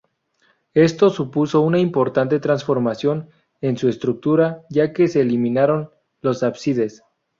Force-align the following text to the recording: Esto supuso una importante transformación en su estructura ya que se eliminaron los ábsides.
Esto 0.73 1.11
supuso 1.11 1.61
una 1.61 1.77
importante 1.77 2.39
transformación 2.39 3.29
en 3.61 3.77
su 3.77 3.87
estructura 3.87 4.63
ya 4.71 4.93
que 4.93 5.07
se 5.07 5.21
eliminaron 5.21 5.91
los 6.21 6.41
ábsides. 6.41 7.03